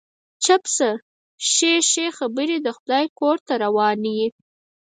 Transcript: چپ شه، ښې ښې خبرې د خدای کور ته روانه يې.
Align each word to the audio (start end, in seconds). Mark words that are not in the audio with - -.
چپ 0.43 0.63
شه، 0.75 0.91
ښې 1.51 1.73
ښې 1.89 2.05
خبرې 2.17 2.57
د 2.61 2.67
خدای 2.77 3.05
کور 3.19 3.37
ته 3.47 3.53
روانه 3.63 4.09
يې. 4.19 4.27